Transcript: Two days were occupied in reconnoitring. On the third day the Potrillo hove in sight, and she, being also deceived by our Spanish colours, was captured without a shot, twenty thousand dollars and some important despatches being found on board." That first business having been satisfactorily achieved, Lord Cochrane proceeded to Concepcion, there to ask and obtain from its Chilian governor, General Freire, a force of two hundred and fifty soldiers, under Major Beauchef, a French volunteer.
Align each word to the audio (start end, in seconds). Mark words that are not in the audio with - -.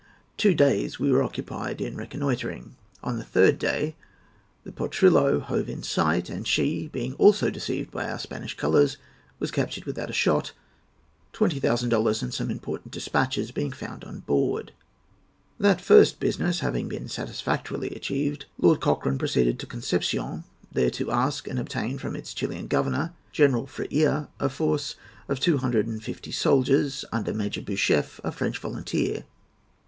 Two 0.35 0.55
days 0.55 0.99
were 0.99 1.21
occupied 1.21 1.79
in 1.79 1.95
reconnoitring. 1.95 2.75
On 3.03 3.19
the 3.19 3.23
third 3.23 3.59
day 3.59 3.95
the 4.63 4.71
Potrillo 4.71 5.39
hove 5.39 5.69
in 5.69 5.83
sight, 5.83 6.27
and 6.27 6.47
she, 6.47 6.87
being 6.87 7.13
also 7.19 7.51
deceived 7.51 7.91
by 7.91 8.09
our 8.09 8.17
Spanish 8.17 8.57
colours, 8.57 8.97
was 9.37 9.51
captured 9.51 9.85
without 9.85 10.09
a 10.09 10.11
shot, 10.11 10.53
twenty 11.33 11.59
thousand 11.59 11.89
dollars 11.89 12.23
and 12.23 12.33
some 12.33 12.49
important 12.49 12.91
despatches 12.91 13.51
being 13.51 13.71
found 13.71 14.03
on 14.03 14.21
board." 14.21 14.71
That 15.59 15.79
first 15.79 16.19
business 16.19 16.61
having 16.61 16.89
been 16.89 17.07
satisfactorily 17.07 17.91
achieved, 17.91 18.47
Lord 18.57 18.81
Cochrane 18.81 19.19
proceeded 19.19 19.59
to 19.59 19.67
Concepcion, 19.67 20.45
there 20.71 20.89
to 20.89 21.11
ask 21.11 21.47
and 21.47 21.59
obtain 21.59 21.99
from 21.99 22.15
its 22.15 22.33
Chilian 22.33 22.65
governor, 22.65 23.13
General 23.31 23.67
Freire, 23.67 24.29
a 24.39 24.49
force 24.49 24.95
of 25.29 25.39
two 25.39 25.59
hundred 25.59 25.85
and 25.85 26.03
fifty 26.03 26.31
soldiers, 26.31 27.05
under 27.11 27.35
Major 27.35 27.61
Beauchef, 27.61 28.19
a 28.23 28.31
French 28.31 28.57
volunteer. 28.57 29.25